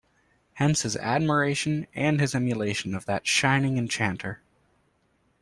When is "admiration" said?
0.97-1.85